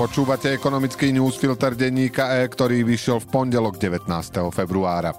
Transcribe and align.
Počúvate 0.00 0.56
ekonomický 0.56 1.12
newsfilter 1.12 1.76
denníka 1.76 2.32
E, 2.40 2.48
ktorý 2.48 2.88
vyšiel 2.88 3.20
v 3.20 3.36
pondelok 3.36 3.76
19. 3.76 4.08
februára. 4.48 5.12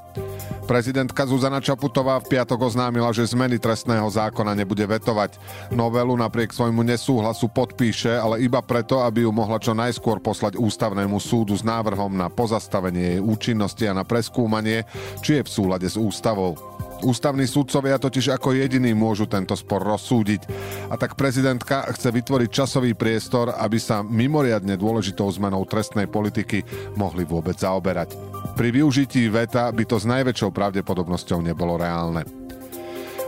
Prezidentka 0.65 1.22
Zuzana 1.29 1.62
Čaputová 1.62 2.18
v 2.18 2.34
piatok 2.34 2.65
oznámila, 2.65 3.13
že 3.13 3.29
zmeny 3.29 3.62
trestného 3.62 4.10
zákona 4.10 4.58
nebude 4.58 4.81
vetovať. 4.81 5.38
Novelu 5.70 6.17
napriek 6.17 6.49
svojmu 6.49 6.81
nesúhlasu 6.81 7.46
podpíše, 7.54 8.10
ale 8.10 8.42
iba 8.42 8.58
preto, 8.65 9.06
aby 9.06 9.22
ju 9.22 9.29
mohla 9.29 9.62
čo 9.62 9.78
najskôr 9.78 10.17
poslať 10.17 10.58
ústavnému 10.58 11.22
súdu 11.22 11.54
s 11.54 11.62
návrhom 11.62 12.18
na 12.18 12.34
pozastavenie 12.34 13.18
jej 13.18 13.22
účinnosti 13.22 13.86
a 13.86 13.94
na 13.94 14.02
preskúmanie, 14.02 14.82
či 15.22 15.38
je 15.38 15.46
v 15.46 15.54
súlade 15.62 15.86
s 15.86 15.94
ústavou. 15.94 16.70
Ústavní 17.02 17.49
súdcovia 17.49 17.98
totiž 17.98 18.38
ako 18.38 18.54
jediní 18.54 18.94
môžu 18.94 19.26
tento 19.26 19.58
spor 19.58 19.82
rozsúdiť. 19.82 20.46
A 20.94 20.96
tak 21.02 21.18
prezidentka 21.18 21.82
chce 21.90 22.14
vytvoriť 22.14 22.50
časový 22.54 22.94
priestor, 22.94 23.58
aby 23.58 23.82
sa 23.82 24.05
mimoriadne 24.05 24.77
dôležitou 24.77 25.26
zmenou 25.34 25.66
trestnej 25.66 26.05
politiky 26.05 26.62
mohli 26.94 27.26
vôbec 27.26 27.58
zaoberať. 27.58 28.14
Pri 28.54 28.70
využití 28.70 29.26
veta 29.34 29.74
by 29.74 29.84
to 29.90 29.98
s 29.98 30.05
najväčšou 30.05 30.54
pravdepodobnosťou 30.54 31.41
nebolo 31.41 31.82
reálne. 31.82 32.22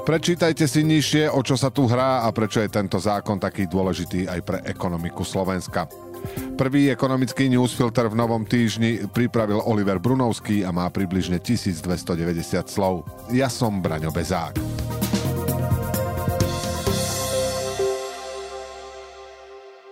Prečítajte 0.03 0.67
si 0.67 0.83
nižšie, 0.83 1.31
o 1.31 1.39
čo 1.39 1.55
sa 1.55 1.71
tu 1.71 1.87
hrá 1.87 2.27
a 2.27 2.29
prečo 2.35 2.59
je 2.59 2.67
tento 2.67 2.99
zákon 2.99 3.39
taký 3.39 3.71
dôležitý 3.71 4.27
aj 4.27 4.39
pre 4.43 4.59
ekonomiku 4.67 5.23
Slovenska. 5.23 5.87
Prvý 6.53 6.93
ekonomický 6.93 7.49
newsfilter 7.49 8.05
v 8.07 8.15
novom 8.15 8.45
týždni 8.45 9.09
pripravil 9.09 9.57
Oliver 9.65 9.97
Brunovský 9.97 10.61
a 10.61 10.69
má 10.69 10.85
približne 10.93 11.41
1290 11.41 12.13
slov. 12.69 13.09
Ja 13.33 13.49
som 13.49 13.81
Braňo 13.81 14.13
Bezák. 14.13 14.61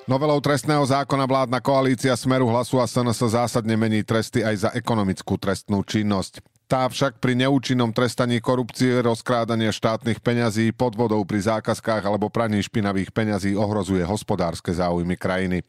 Novelou 0.06 0.38
trestného 0.38 0.86
zákona 0.86 1.26
vládna 1.26 1.64
koalícia 1.66 2.14
Smeru 2.14 2.46
hlasu 2.52 2.78
a 2.78 2.86
SNS 2.86 3.32
zásadne 3.32 3.74
mení 3.74 4.06
tresty 4.06 4.46
aj 4.46 4.56
za 4.68 4.70
ekonomickú 4.78 5.42
trestnú 5.42 5.82
činnosť. 5.82 6.46
Tá 6.72 6.88
však 6.88 7.20
pri 7.20 7.36
neúčinnom 7.36 7.92
trestaní 7.92 8.40
korupcie, 8.40 9.04
rozkrádania 9.04 9.76
štátnych 9.76 10.24
peňazí, 10.24 10.72
podvodov 10.72 11.28
pri 11.28 11.44
zákazkách 11.60 12.00
alebo 12.00 12.32
praní 12.32 12.64
špinavých 12.64 13.12
peňazí 13.12 13.60
ohrozuje 13.60 14.00
hospodárske 14.08 14.72
záujmy 14.72 15.20
krajiny. 15.20 15.68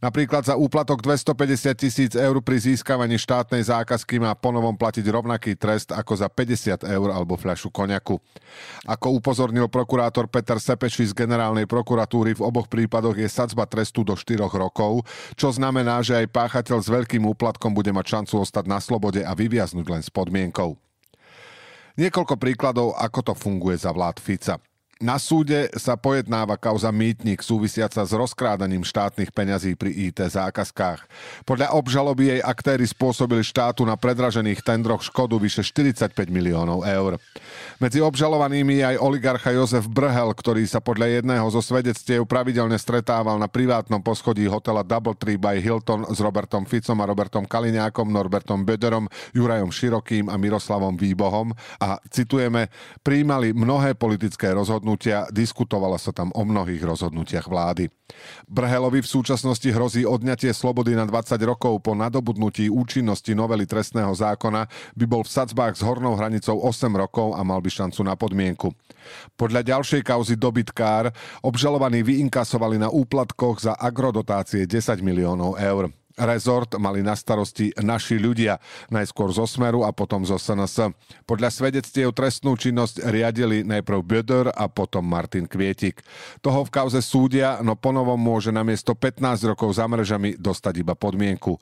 Napríklad 0.00 0.48
za 0.48 0.56
úplatok 0.56 1.04
250 1.04 1.76
tisíc 1.76 2.12
eur 2.16 2.40
pri 2.40 2.56
získavaní 2.56 3.20
štátnej 3.20 3.68
zákazky 3.68 4.16
má 4.16 4.32
ponovom 4.32 4.72
platiť 4.72 5.04
rovnaký 5.12 5.60
trest 5.60 5.92
ako 5.92 6.16
za 6.16 6.32
50 6.32 6.88
eur 6.88 7.08
alebo 7.12 7.36
fľašu 7.36 7.68
koniaku. 7.68 8.16
Ako 8.88 9.20
upozornil 9.20 9.68
prokurátor 9.68 10.24
Peter 10.24 10.56
Sepeši 10.56 11.12
z 11.12 11.20
generálnej 11.20 11.68
prokuratúry, 11.68 12.32
v 12.32 12.48
oboch 12.48 12.64
prípadoch 12.64 13.20
je 13.20 13.28
sadzba 13.28 13.68
trestu 13.68 14.08
do 14.08 14.16
4 14.16 14.40
rokov, 14.40 15.04
čo 15.36 15.52
znamená, 15.52 16.00
že 16.00 16.16
aj 16.16 16.32
páchateľ 16.32 16.80
s 16.80 16.88
veľkým 16.88 17.28
úplatkom 17.28 17.76
bude 17.76 17.92
mať 17.92 18.06
šancu 18.16 18.40
ostať 18.40 18.64
na 18.64 18.80
slobode 18.80 19.20
a 19.20 19.36
vyviaznuť 19.36 19.84
len 19.84 20.00
spod 20.00 20.29
podmienkou. 20.30 20.78
Niekoľko 21.98 22.38
príkladov, 22.38 22.94
ako 22.94 23.20
to 23.26 23.32
funguje 23.34 23.74
za 23.74 23.90
vlád 23.90 24.22
Fica. 24.22 24.62
Na 25.00 25.16
súde 25.16 25.72
sa 25.80 25.96
pojednáva 25.96 26.60
kauza 26.60 26.92
mýtnik 26.92 27.40
súvisiaca 27.40 28.04
s 28.04 28.12
rozkrádaním 28.12 28.84
štátnych 28.84 29.32
peňazí 29.32 29.72
pri 29.72 29.96
IT 29.96 30.20
zákazkách. 30.20 31.08
Podľa 31.48 31.72
obžaloby 31.72 32.36
jej 32.36 32.40
aktéry 32.44 32.84
spôsobili 32.84 33.40
štátu 33.40 33.88
na 33.88 33.96
predražených 33.96 34.60
tendroch 34.60 35.00
škodu 35.00 35.40
vyše 35.40 35.64
45 35.64 36.12
miliónov 36.28 36.84
eur. 36.84 37.16
Medzi 37.80 38.04
obžalovanými 38.04 38.84
je 38.84 38.92
aj 38.92 38.96
oligarcha 39.00 39.56
Jozef 39.56 39.88
Brhel, 39.88 40.36
ktorý 40.36 40.68
sa 40.68 40.84
podľa 40.84 41.24
jedného 41.24 41.48
zo 41.48 41.64
svedectiev 41.64 42.28
pravidelne 42.28 42.76
stretával 42.76 43.40
na 43.40 43.48
privátnom 43.48 44.04
poschodí 44.04 44.44
hotela 44.52 44.84
Doubletree 44.84 45.40
by 45.40 45.64
Hilton 45.64 46.12
s 46.12 46.20
Robertom 46.20 46.68
Ficom 46.68 47.00
a 47.00 47.08
Robertom 47.08 47.48
Kaliňákom, 47.48 48.04
Norbertom 48.04 48.68
Bederom, 48.68 49.08
Jurajom 49.32 49.72
Širokým 49.72 50.28
a 50.28 50.36
Miroslavom 50.36 50.92
Výbohom 50.92 51.56
a 51.80 51.96
citujeme, 52.12 52.68
príjmali 53.00 53.56
mnohé 53.56 53.96
politické 53.96 54.52
rozhodnutia 54.52 54.89
rozhodnutia, 54.90 55.30
diskutovalo 55.30 55.94
sa 56.02 56.10
tam 56.10 56.34
o 56.34 56.42
mnohých 56.42 56.82
rozhodnutiach 56.82 57.46
vlády. 57.46 57.94
Brhelovi 58.50 59.06
v 59.06 59.06
súčasnosti 59.06 59.70
hrozí 59.70 60.02
odňatie 60.02 60.50
slobody 60.50 60.98
na 60.98 61.06
20 61.06 61.38
rokov 61.46 61.78
po 61.86 61.94
nadobudnutí 61.94 62.66
účinnosti 62.66 63.30
novely 63.38 63.70
trestného 63.70 64.10
zákona 64.10 64.66
by 64.98 65.04
bol 65.06 65.22
v 65.22 65.30
sadzbách 65.30 65.78
s 65.78 65.86
hornou 65.86 66.18
hranicou 66.18 66.58
8 66.58 66.90
rokov 66.90 67.38
a 67.38 67.46
mal 67.46 67.62
by 67.62 67.70
šancu 67.70 68.02
na 68.02 68.18
podmienku. 68.18 68.74
Podľa 69.38 69.62
ďalšej 69.62 70.02
kauzy 70.02 70.34
dobytkár 70.34 71.14
obžalovaní 71.46 72.02
vyinkasovali 72.02 72.82
na 72.82 72.90
úplatkoch 72.90 73.62
za 73.62 73.78
agrodotácie 73.78 74.66
10 74.66 75.06
miliónov 75.06 75.54
eur 75.54 75.99
rezort 76.20 76.76
mali 76.76 77.00
na 77.00 77.16
starosti 77.16 77.72
naši 77.80 78.20
ľudia, 78.20 78.60
najskôr 78.92 79.32
zo 79.32 79.48
Smeru 79.48 79.82
a 79.88 79.90
potom 79.90 80.22
zo 80.28 80.36
SNS. 80.36 80.92
Podľa 81.24 81.48
svedectiev 81.48 82.12
trestnú 82.12 82.54
činnosť 82.54 83.08
riadili 83.08 83.64
najprv 83.64 84.00
Böder 84.04 84.46
a 84.52 84.68
potom 84.68 85.02
Martin 85.02 85.48
Kvietik. 85.48 86.04
Toho 86.44 86.68
v 86.68 86.70
kauze 86.70 87.00
súdia, 87.00 87.58
no 87.64 87.74
ponovom 87.74 88.20
môže 88.20 88.52
namiesto 88.52 88.92
15 88.92 89.48
rokov 89.48 89.72
za 89.80 89.88
mrežami 89.88 90.36
dostať 90.36 90.84
iba 90.84 90.92
podmienku. 90.92 91.56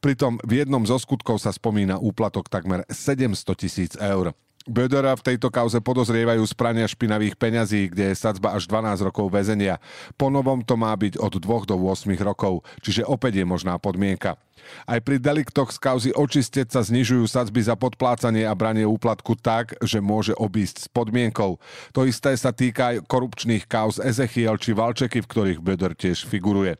Pritom 0.00 0.40
v 0.42 0.64
jednom 0.64 0.82
zo 0.88 0.96
skutkov 0.96 1.38
sa 1.38 1.52
spomína 1.52 2.00
úplatok 2.00 2.48
takmer 2.48 2.88
700 2.88 3.60
tisíc 3.60 3.92
eur. 4.00 4.32
Bödera 4.68 5.16
v 5.16 5.24
tejto 5.34 5.48
kauze 5.48 5.80
podozrievajú 5.80 6.44
z 6.44 6.52
prania 6.52 6.84
špinavých 6.84 7.40
peňazí, 7.40 7.88
kde 7.88 8.12
je 8.12 8.20
sadzba 8.20 8.52
až 8.52 8.68
12 8.68 9.08
rokov 9.08 9.32
väzenia. 9.32 9.80
Po 10.20 10.28
novom 10.28 10.60
to 10.60 10.76
má 10.76 10.92
byť 10.92 11.16
od 11.16 11.40
2 11.40 11.72
do 11.72 11.76
8 11.80 12.12
rokov, 12.20 12.62
čiže 12.84 13.08
opäť 13.08 13.40
je 13.40 13.46
možná 13.48 13.80
podmienka. 13.80 14.36
Aj 14.84 14.98
pri 15.02 15.20
deliktoch 15.20 15.70
z 15.74 15.78
kauzy 15.78 16.10
očistec 16.14 16.70
sa 16.70 16.82
znižujú 16.84 17.24
sadzby 17.28 17.64
za 17.64 17.74
podplácanie 17.74 18.44
a 18.44 18.54
branie 18.56 18.84
úplatku 18.84 19.38
tak, 19.38 19.78
že 19.84 20.02
môže 20.02 20.34
obísť 20.36 20.76
s 20.84 20.88
podmienkou. 20.88 21.60
To 21.94 22.00
isté 22.04 22.34
sa 22.34 22.54
týka 22.54 22.94
aj 22.94 23.06
korupčných 23.06 23.64
kauz 23.68 23.98
Ezechiel 24.00 24.56
či 24.60 24.74
Valčeky, 24.74 25.22
v 25.22 25.30
ktorých 25.30 25.60
Böder 25.62 25.92
tiež 25.94 26.26
figuruje. 26.26 26.76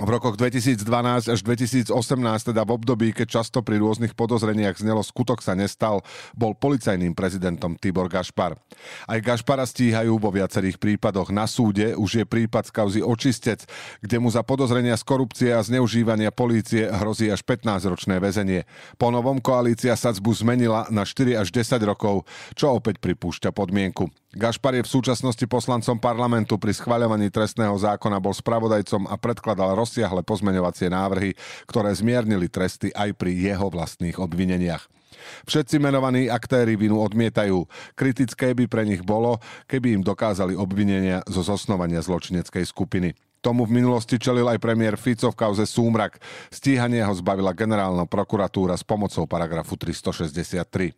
V 0.00 0.08
rokoch 0.08 0.40
2012 0.40 1.28
až 1.28 1.40
2018, 1.44 1.92
teda 2.48 2.62
v 2.64 2.70
období, 2.72 3.12
keď 3.12 3.40
často 3.40 3.60
pri 3.60 3.76
rôznych 3.76 4.16
podozreniach 4.16 4.80
znelo 4.80 5.04
skutok 5.04 5.44
sa 5.44 5.52
nestal, 5.52 6.00
bol 6.32 6.56
policajným 6.56 7.12
prezidentom 7.12 7.76
Tibor 7.76 8.08
Gašpar. 8.08 8.56
Aj 9.04 9.18
Gašpara 9.20 9.68
stíhajú 9.68 10.16
vo 10.16 10.32
viacerých 10.32 10.80
prípadoch. 10.80 11.28
Na 11.28 11.44
súde 11.44 11.92
už 11.92 12.10
je 12.22 12.24
prípad 12.24 12.72
z 12.72 12.72
kauzy 12.72 13.00
Očistec, 13.04 13.68
kde 14.00 14.16
mu 14.16 14.32
za 14.32 14.40
podozrenia 14.40 14.96
z 14.96 15.04
korupcie 15.04 15.50
a 15.52 15.60
zneužívania 15.60 16.32
polície 16.32 16.88
hrozí 17.00 17.32
až 17.32 17.40
15-ročné 17.42 18.20
väzenie. 18.20 18.68
Po 19.00 19.08
novom 19.08 19.40
koalícia 19.40 19.96
sadzbu 19.96 20.36
zmenila 20.36 20.84
na 20.92 21.08
4 21.08 21.40
až 21.40 21.48
10 21.48 21.80
rokov, 21.88 22.28
čo 22.52 22.76
opäť 22.76 23.00
pripúšťa 23.00 23.56
podmienku. 23.56 24.12
Gašpar 24.36 24.78
je 24.78 24.86
v 24.86 24.92
súčasnosti 24.92 25.42
poslancom 25.48 25.98
parlamentu 25.98 26.60
pri 26.60 26.76
schvaľovaní 26.76 27.32
trestného 27.32 27.74
zákona, 27.74 28.22
bol 28.22 28.36
spravodajcom 28.36 29.08
a 29.08 29.16
predkladal 29.16 29.74
rozsiahle 29.74 30.22
pozmeňovacie 30.22 30.86
návrhy, 30.92 31.34
ktoré 31.66 31.90
zmiernili 31.90 32.46
tresty 32.46 32.92
aj 32.92 33.16
pri 33.16 33.32
jeho 33.34 33.66
vlastných 33.72 34.20
obvineniach. 34.20 34.86
Všetci 35.46 35.82
menovaní 35.82 36.30
aktéry 36.30 36.78
vinu 36.78 37.02
odmietajú. 37.02 37.66
Kritické 37.98 38.54
by 38.54 38.64
pre 38.70 38.86
nich 38.86 39.02
bolo, 39.04 39.38
keby 39.66 40.00
im 40.00 40.02
dokázali 40.06 40.56
obvinenia 40.56 41.22
zo 41.28 41.44
zosnovania 41.44 42.00
zločineckej 42.00 42.64
skupiny. 42.66 43.12
Tomu 43.40 43.64
v 43.64 43.80
minulosti 43.80 44.20
čelil 44.20 44.44
aj 44.44 44.60
premiér 44.60 45.00
Fico 45.00 45.32
v 45.32 45.40
kauze 45.40 45.64
Súmrak. 45.64 46.20
Stíhanie 46.52 47.00
ho 47.00 47.14
zbavila 47.16 47.56
generálna 47.56 48.04
prokuratúra 48.04 48.76
s 48.76 48.84
pomocou 48.84 49.24
paragrafu 49.24 49.80
363. 49.80 50.92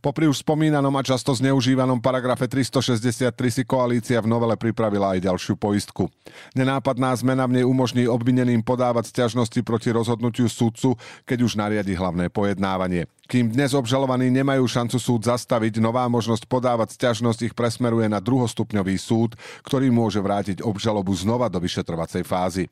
Popri 0.00 0.24
už 0.24 0.40
spomínanom 0.40 0.92
a 0.96 1.02
často 1.04 1.32
zneužívanom 1.36 2.00
paragrafe 2.00 2.48
363 2.48 3.32
si 3.48 3.62
koalícia 3.64 4.20
v 4.20 4.30
novele 4.30 4.56
pripravila 4.56 5.16
aj 5.16 5.28
ďalšiu 5.28 5.54
poistku. 5.56 6.08
Nenápadná 6.56 7.12
zmena 7.16 7.44
v 7.44 7.60
nej 7.60 7.64
umožní 7.66 8.08
obvineným 8.08 8.64
podávať 8.64 9.12
sťažnosti 9.12 9.60
proti 9.64 9.92
rozhodnutiu 9.92 10.48
sudcu, 10.48 10.96
keď 11.28 11.38
už 11.44 11.52
nariadi 11.60 11.92
hlavné 11.92 12.32
pojednávanie. 12.32 13.04
Kým 13.30 13.54
dnes 13.54 13.70
obžalovaní 13.70 14.34
nemajú 14.34 14.66
šancu 14.66 14.98
súd 14.98 15.30
zastaviť, 15.30 15.78
nová 15.78 16.10
možnosť 16.10 16.42
podávať 16.50 16.98
sťažnosť 16.98 17.40
ich 17.46 17.54
presmeruje 17.54 18.10
na 18.10 18.18
druhostupňový 18.18 18.98
súd, 18.98 19.38
ktorý 19.62 19.94
môže 19.94 20.18
vrátiť 20.18 20.58
obžalobu 20.58 21.14
znova 21.14 21.46
do 21.46 21.62
vyšetrovacej 21.62 22.26
fázy. 22.26 22.66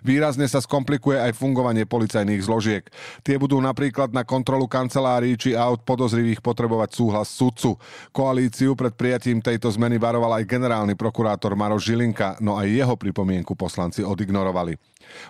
Výrazne 0.00 0.48
sa 0.48 0.64
skomplikuje 0.64 1.20
aj 1.20 1.36
fungovanie 1.36 1.84
policajných 1.84 2.40
zložiek. 2.40 2.88
Tie 3.20 3.36
budú 3.36 3.60
napríklad 3.60 4.16
na 4.16 4.24
kontrolu 4.24 4.64
kancelárií 4.64 5.36
či 5.36 5.52
aut 5.52 5.84
podozrivých 5.84 6.40
potrebovať 6.40 6.96
súhlas 6.96 7.28
sudcu. 7.28 7.76
Koalíciu 8.08 8.72
pred 8.72 8.96
prijatím 8.96 9.44
tejto 9.44 9.68
zmeny 9.68 10.00
varoval 10.00 10.40
aj 10.40 10.48
generálny 10.48 10.96
prokurátor 10.96 11.52
Maroš 11.52 11.92
Žilinka, 11.92 12.40
no 12.40 12.56
aj 12.56 12.72
jeho 12.72 12.96
pripomienku 12.96 13.52
poslanci 13.52 14.00
odignorovali. 14.00 14.80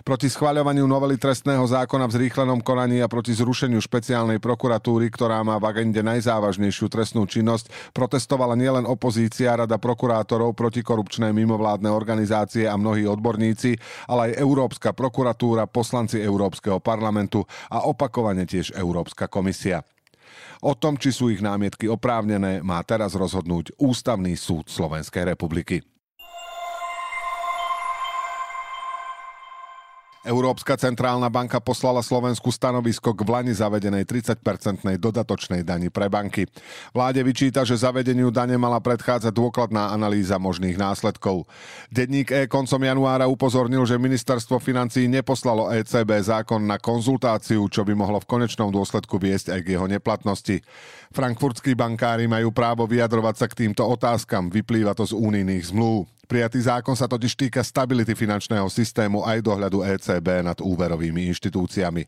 Proti 0.03 0.29
schváľovaniu 0.29 0.83
novely 0.85 1.17
trestného 1.17 1.63
zákona 1.63 2.05
v 2.05 2.15
zrýchlenom 2.21 2.59
konaní 2.61 3.01
a 3.01 3.09
proti 3.09 3.33
zrušeniu 3.33 3.79
špeciálnej 3.81 4.37
prokuratúry 4.37 4.60
prokuratúry, 4.61 5.09
ktorá 5.09 5.41
má 5.41 5.57
v 5.57 5.73
agende 5.73 6.05
najzávažnejšiu 6.05 6.85
trestnú 6.85 7.25
činnosť, 7.25 7.97
protestovala 7.97 8.53
nielen 8.53 8.85
opozícia, 8.85 9.57
Rada 9.57 9.81
prokurátorov, 9.81 10.53
protikorupčné 10.53 11.33
mimovládne 11.33 11.89
organizácie 11.89 12.69
a 12.69 12.77
mnohí 12.77 13.09
odborníci, 13.09 13.81
ale 14.05 14.29
aj 14.29 14.37
Európska 14.37 14.93
prokuratúra, 14.93 15.65
poslanci 15.65 16.21
Európskeho 16.21 16.77
parlamentu 16.77 17.41
a 17.73 17.89
opakovane 17.89 18.45
tiež 18.45 18.77
Európska 18.77 19.25
komisia. 19.25 19.81
O 20.61 20.77
tom, 20.77 20.93
či 20.93 21.09
sú 21.09 21.33
ich 21.33 21.41
námietky 21.41 21.89
oprávnené, 21.89 22.61
má 22.61 22.85
teraz 22.85 23.17
rozhodnúť 23.17 23.73
Ústavný 23.81 24.37
súd 24.37 24.69
Slovenskej 24.69 25.33
republiky. 25.33 25.81
Európska 30.21 30.77
centrálna 30.77 31.33
banka 31.33 31.57
poslala 31.57 32.05
Slovensku 32.05 32.53
stanovisko 32.53 33.17
k 33.17 33.25
vlani 33.25 33.57
zavedenej 33.57 34.05
30-percentnej 34.05 35.01
dodatočnej 35.01 35.65
dani 35.65 35.89
pre 35.89 36.13
banky. 36.13 36.45
Vláde 36.93 37.25
vyčíta, 37.25 37.65
že 37.65 37.81
zavedeniu 37.81 38.29
dane 38.29 38.53
mala 38.53 38.77
predchádzať 38.77 39.33
dôkladná 39.33 39.89
analýza 39.89 40.37
možných 40.37 40.77
následkov. 40.77 41.49
Denník 41.89 42.29
E 42.29 42.45
koncom 42.45 42.85
januára 42.85 43.25
upozornil, 43.25 43.81
že 43.89 43.97
ministerstvo 43.97 44.61
financí 44.61 45.09
neposlalo 45.09 45.73
ECB 45.73 46.21
zákon 46.21 46.61
na 46.69 46.77
konzultáciu, 46.77 47.65
čo 47.65 47.81
by 47.81 47.97
mohlo 47.97 48.21
v 48.21 48.29
konečnom 48.29 48.69
dôsledku 48.69 49.17
viesť 49.17 49.57
aj 49.57 49.59
k 49.65 49.73
jeho 49.73 49.89
neplatnosti. 49.89 50.61
Frankfurtskí 51.17 51.73
bankári 51.73 52.29
majú 52.29 52.53
právo 52.53 52.85
vyjadrovať 52.85 53.35
sa 53.41 53.49
k 53.49 53.65
týmto 53.65 53.89
otázkam, 53.89 54.53
vyplýva 54.53 54.93
to 54.93 55.09
z 55.09 55.17
únijných 55.17 55.73
zmluv. 55.73 56.05
Prijatý 56.31 56.63
zákon 56.63 56.95
sa 56.95 57.11
totiž 57.11 57.35
týka 57.35 57.59
stability 57.59 58.15
finančného 58.15 58.71
systému 58.71 59.27
aj 59.27 59.43
dohľadu 59.43 59.83
ECB 59.83 60.47
nad 60.47 60.55
úverovými 60.63 61.27
inštitúciami. 61.27 62.07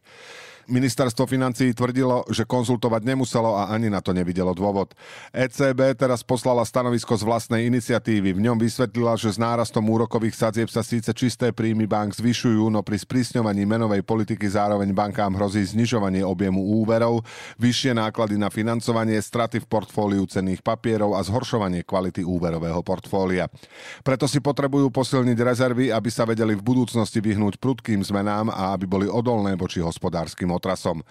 Ministerstvo 0.64 1.28
financí 1.28 1.76
tvrdilo, 1.76 2.24
že 2.32 2.48
konzultovať 2.48 3.04
nemuselo 3.04 3.60
a 3.60 3.68
ani 3.76 3.92
na 3.92 4.00
to 4.00 4.16
nevidelo 4.16 4.56
dôvod. 4.56 4.96
ECB 5.36 6.00
teraz 6.00 6.24
poslala 6.24 6.64
stanovisko 6.64 7.20
z 7.20 7.28
vlastnej 7.28 7.68
iniciatívy. 7.68 8.32
V 8.32 8.44
ňom 8.48 8.56
vysvetlila, 8.56 9.20
že 9.20 9.36
s 9.36 9.42
nárastom 9.42 9.84
úrokových 9.84 10.40
sadzieb 10.40 10.72
sa 10.72 10.80
síce 10.80 11.12
čisté 11.12 11.52
príjmy 11.52 11.84
bank 11.84 12.16
zvyšujú, 12.16 12.72
no 12.72 12.80
pri 12.80 12.96
sprísňovaní 12.96 13.68
menovej 13.68 14.08
politiky 14.08 14.48
zároveň 14.48 14.96
bankám 14.96 15.36
hrozí 15.36 15.68
znižovanie 15.68 16.24
objemu 16.24 16.64
úverov, 16.80 17.28
vyššie 17.60 18.00
náklady 18.00 18.40
na 18.40 18.48
financovanie, 18.48 19.20
straty 19.20 19.60
v 19.60 19.68
portfóliu 19.68 20.24
cenných 20.24 20.64
papierov 20.64 21.20
a 21.20 21.26
zhoršovanie 21.28 21.84
kvality 21.84 22.24
úverového 22.24 22.80
portfólia. 22.88 23.52
Preto 24.00 24.32
si 24.32 24.40
potrebujú 24.40 24.88
posilniť 24.88 25.38
rezervy, 25.44 25.92
aby 25.92 26.08
sa 26.08 26.24
vedeli 26.24 26.56
v 26.56 26.64
budúcnosti 26.64 27.20
vyhnúť 27.20 27.60
prudkým 27.60 28.00
zmenám 28.00 28.48
a 28.48 28.72
aby 28.72 28.88
boli 28.88 29.12
odolné 29.12 29.60
voči 29.60 29.84
hospodárskym 29.84 30.53
otrasom. 30.54 31.02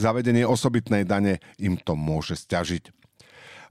Zavedenie 0.00 0.48
osobitnej 0.48 1.04
dane 1.04 1.44
im 1.60 1.76
to 1.76 1.92
môže 1.92 2.40
stiažiť. 2.40 2.96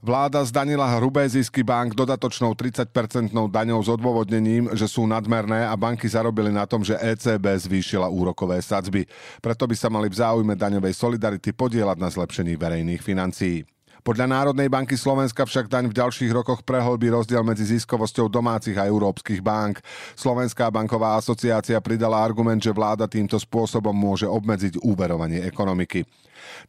Vláda 0.04 0.44
zdanila 0.44 0.86
hrubé 1.00 1.24
zisky 1.26 1.64
bank 1.64 1.96
dodatočnou 1.96 2.52
30-percentnou 2.52 3.48
daňou 3.48 3.80
s 3.80 3.88
odôvodnením, 3.88 4.70
že 4.76 4.86
sú 4.86 5.08
nadmerné 5.08 5.66
a 5.66 5.74
banky 5.74 6.06
zarobili 6.06 6.52
na 6.52 6.68
tom, 6.68 6.84
že 6.84 7.00
ECB 7.00 7.42
zvýšila 7.66 8.06
úrokové 8.06 8.60
sadzby. 8.60 9.08
Preto 9.42 9.64
by 9.64 9.74
sa 9.74 9.88
mali 9.90 10.12
v 10.12 10.20
záujme 10.20 10.54
daňovej 10.54 10.94
solidarity 10.94 11.50
podielať 11.50 11.96
na 11.98 12.12
zlepšení 12.12 12.54
verejných 12.54 13.02
financií. 13.02 13.64
Podľa 14.06 14.30
Národnej 14.30 14.70
banky 14.70 14.94
Slovenska 14.94 15.42
však 15.42 15.66
daň 15.66 15.90
v 15.90 15.98
ďalších 15.98 16.30
rokoch 16.30 16.62
prehlbí 16.62 17.10
rozdiel 17.10 17.42
medzi 17.42 17.66
ziskovosťou 17.66 18.30
domácich 18.30 18.78
a 18.78 18.86
európskych 18.86 19.42
bank. 19.42 19.82
Slovenská 20.14 20.70
banková 20.70 21.18
asociácia 21.18 21.82
pridala 21.82 22.22
argument, 22.22 22.62
že 22.62 22.70
vláda 22.70 23.10
týmto 23.10 23.34
spôsobom 23.34 23.90
môže 23.90 24.30
obmedziť 24.30 24.78
úverovanie 24.86 25.42
ekonomiky. 25.42 26.06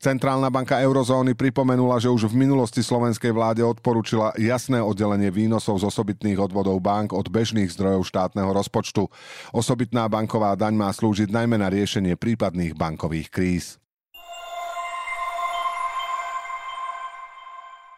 Centrálna 0.02 0.50
banka 0.50 0.82
eurozóny 0.82 1.38
pripomenula, 1.38 2.02
že 2.02 2.10
už 2.10 2.26
v 2.34 2.42
minulosti 2.42 2.82
slovenskej 2.82 3.30
vláde 3.30 3.62
odporúčila 3.62 4.34
jasné 4.42 4.82
oddelenie 4.82 5.30
výnosov 5.30 5.86
z 5.86 5.94
osobitných 5.94 6.42
odvodov 6.42 6.82
bank 6.82 7.14
od 7.14 7.30
bežných 7.30 7.70
zdrojov 7.70 8.02
štátneho 8.10 8.50
rozpočtu. 8.50 9.06
Osobitná 9.54 10.10
banková 10.10 10.58
daň 10.58 10.74
má 10.74 10.90
slúžiť 10.90 11.30
najmä 11.30 11.62
na 11.62 11.70
riešenie 11.70 12.18
prípadných 12.18 12.74
bankových 12.74 13.30
kríz. 13.30 13.78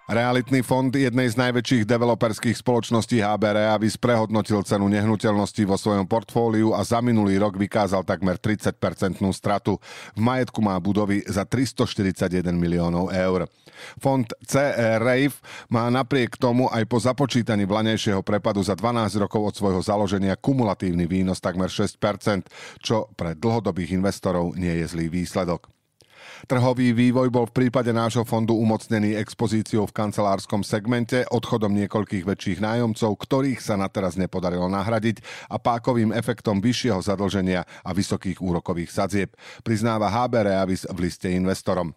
Realitný 0.09 0.65
fond 0.65 0.89
jednej 0.89 1.29
z 1.29 1.37
najväčších 1.37 1.85
developerských 1.85 2.57
spoločností 2.57 3.21
HB 3.21 3.43
Reavis 3.53 3.93
prehodnotil 3.93 4.65
cenu 4.65 4.89
nehnuteľností 4.89 5.69
vo 5.69 5.77
svojom 5.77 6.09
portfóliu 6.09 6.73
a 6.73 6.81
za 6.81 6.97
minulý 6.97 7.37
rok 7.37 7.53
vykázal 7.53 8.01
takmer 8.01 8.41
30-percentnú 8.41 9.29
stratu. 9.29 9.77
V 10.17 10.21
majetku 10.25 10.65
má 10.65 10.73
budovy 10.81 11.21
za 11.29 11.45
341 11.45 12.41
miliónov 12.57 13.13
eur. 13.13 13.45
Fond 14.01 14.25
CE 14.49 14.97
RAVE 14.97 15.37
má 15.69 15.85
napriek 15.93 16.41
tomu 16.41 16.65
aj 16.73 16.89
po 16.89 16.97
započítaní 16.97 17.69
vlanejšieho 17.69 18.25
prepadu 18.25 18.65
za 18.65 18.73
12 18.73 19.13
rokov 19.21 19.53
od 19.53 19.53
svojho 19.61 19.81
založenia 19.85 20.33
kumulatívny 20.41 21.05
výnos 21.05 21.37
takmer 21.37 21.69
6%, 21.69 22.49
čo 22.81 23.13
pre 23.13 23.37
dlhodobých 23.37 23.93
investorov 23.93 24.57
nie 24.57 24.73
je 24.73 24.89
zlý 24.89 25.05
výsledok. 25.13 25.69
Trhový 26.47 26.95
vývoj 26.95 27.27
bol 27.27 27.43
v 27.51 27.55
prípade 27.65 27.91
nášho 27.91 28.23
fondu 28.23 28.55
umocnený 28.55 29.19
expozíciou 29.19 29.83
v 29.89 29.95
kancelárskom 29.95 30.63
segmente, 30.63 31.27
odchodom 31.27 31.75
niekoľkých 31.75 32.23
väčších 32.23 32.59
nájomcov, 32.63 33.11
ktorých 33.19 33.59
sa 33.59 33.75
na 33.75 33.91
teraz 33.91 34.15
nepodarilo 34.15 34.71
nahradiť 34.71 35.19
a 35.51 35.59
pákovým 35.59 36.15
efektom 36.15 36.63
vyššieho 36.63 37.03
zadlženia 37.03 37.67
a 37.83 37.89
vysokých 37.91 38.39
úrokových 38.39 38.93
sadzieb, 38.93 39.35
priznáva 39.67 40.07
HB 40.07 40.33
Reavis 40.47 40.87
v 40.87 40.97
liste 41.03 41.27
investorom. 41.27 41.91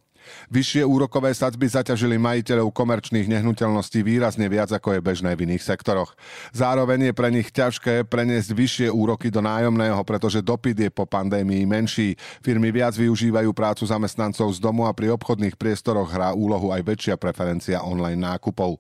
Vyššie 0.52 0.82
úrokové 0.86 1.32
sadzby 1.32 1.66
zaťažili 1.66 2.20
majiteľov 2.20 2.70
komerčných 2.70 3.26
nehnuteľností 3.26 4.04
výrazne 4.04 4.46
viac 4.46 4.70
ako 4.70 4.96
je 4.96 5.00
bežné 5.00 5.32
v 5.34 5.48
iných 5.48 5.64
sektoroch. 5.64 6.14
Zároveň 6.54 7.10
je 7.10 7.12
pre 7.16 7.28
nich 7.32 7.48
ťažké 7.50 8.06
preniesť 8.06 8.50
vyššie 8.52 8.88
úroky 8.92 9.32
do 9.32 9.42
nájomného, 9.42 9.98
pretože 10.06 10.44
dopyt 10.44 10.78
je 10.78 10.90
po 10.92 11.08
pandémii 11.08 11.64
menší. 11.66 12.14
Firmy 12.44 12.70
viac 12.70 12.94
využívajú 12.94 13.50
prácu 13.56 13.88
zamestnancov 13.88 14.52
z 14.52 14.58
domu 14.60 14.86
a 14.86 14.92
pri 14.92 15.10
obchodných 15.16 15.56
priestoroch 15.56 16.12
hrá 16.12 16.36
úlohu 16.36 16.70
aj 16.70 16.84
väčšia 16.84 17.14
preferencia 17.16 17.80
online 17.80 18.20
nákupov. 18.20 18.76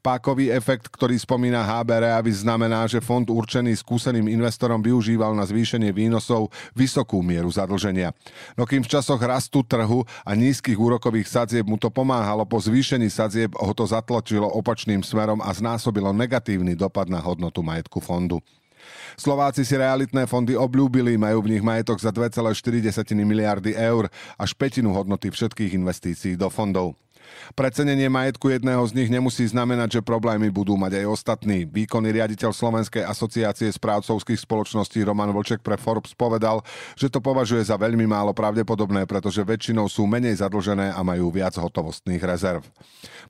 Pákový 0.00 0.48
efekt, 0.50 0.88
ktorý 0.88 1.20
spomína 1.20 1.62
HB 1.62 1.88
Reavis, 2.00 2.40
znamená, 2.40 2.88
že 2.88 3.04
fond 3.04 3.28
určený 3.28 3.76
skúseným 3.76 4.26
investorom 4.32 4.80
využíval 4.80 5.36
na 5.36 5.44
zvýšenie 5.44 5.92
výnosov 5.92 6.48
vysokú 6.72 7.20
mieru 7.20 7.52
zadlženia. 7.52 8.16
No 8.56 8.64
kým 8.64 8.80
v 8.80 8.88
časoch 8.88 9.20
rastu 9.20 9.60
trhu 9.60 10.08
a 10.24 10.32
nízkych 10.32 10.79
úrokových 10.80 11.28
sadzieb 11.28 11.68
mu 11.68 11.76
to 11.76 11.92
pomáhalo, 11.92 12.48
po 12.48 12.56
zvýšení 12.56 13.12
sadzieb 13.12 13.52
ho 13.52 13.72
to 13.76 13.84
zatlačilo 13.84 14.48
opačným 14.48 15.04
smerom 15.04 15.44
a 15.44 15.52
znásobilo 15.52 16.08
negatívny 16.16 16.72
dopad 16.72 17.12
na 17.12 17.20
hodnotu 17.20 17.60
majetku 17.60 18.00
fondu. 18.00 18.40
Slováci 19.20 19.68
si 19.68 19.76
realitné 19.76 20.24
fondy 20.24 20.56
obľúbili, 20.56 21.20
majú 21.20 21.44
v 21.44 21.56
nich 21.56 21.64
majetok 21.64 22.00
za 22.00 22.08
2,4 22.08 22.48
miliardy 23.20 23.76
eur, 23.76 24.08
až 24.40 24.50
petinu 24.56 24.96
hodnoty 24.96 25.28
všetkých 25.28 25.76
investícií 25.76 26.34
do 26.40 26.48
fondov. 26.48 26.96
Precenenie 27.54 28.06
majetku 28.06 28.50
jedného 28.50 28.82
z 28.86 28.94
nich 28.94 29.10
nemusí 29.10 29.42
znamenať, 29.46 29.98
že 29.98 30.06
problémy 30.06 30.48
budú 30.54 30.78
mať 30.78 31.02
aj 31.02 31.06
ostatní. 31.10 31.66
Výkonný 31.66 32.14
riaditeľ 32.14 32.54
Slovenskej 32.54 33.02
asociácie 33.02 33.70
správcovských 33.70 34.38
spoločností 34.38 35.02
Roman 35.02 35.34
Vlček 35.34 35.60
pre 35.60 35.74
Forbes 35.74 36.14
povedal, 36.14 36.62
že 36.94 37.10
to 37.10 37.18
považuje 37.18 37.66
za 37.66 37.74
veľmi 37.74 38.06
málo 38.06 38.30
pravdepodobné, 38.30 39.04
pretože 39.04 39.42
väčšinou 39.42 39.90
sú 39.90 40.06
menej 40.06 40.40
zadlžené 40.40 40.94
a 40.94 41.00
majú 41.02 41.30
viac 41.34 41.58
hotovostných 41.58 42.22
rezerv. 42.22 42.62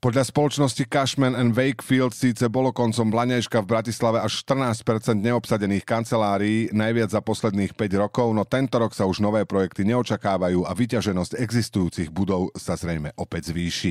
Podľa 0.01 0.29
spoločnosti 0.29 0.83
Cashman 0.89 1.37
and 1.37 1.53
Wakefield 1.53 2.13
síce 2.13 2.45
bolo 2.49 2.73
koncom 2.73 3.09
Blanejška 3.13 3.61
v 3.61 3.69
Bratislave 3.69 4.17
až 4.21 4.41
14% 4.45 4.81
neobsadených 5.17 5.85
kancelárií, 5.85 6.73
najviac 6.73 7.13
za 7.13 7.21
posledných 7.21 7.77
5 7.77 8.01
rokov, 8.01 8.33
no 8.33 8.45
tento 8.45 8.81
rok 8.81 8.97
sa 8.97 9.05
už 9.05 9.21
nové 9.21 9.45
projekty 9.45 9.85
neočakávajú 9.85 10.65
a 10.65 10.71
vyťaženosť 10.73 11.37
existujúcich 11.37 12.09
budov 12.09 12.49
sa 12.57 12.73
zrejme 12.73 13.13
opäť 13.17 13.53
zvýši. 13.53 13.90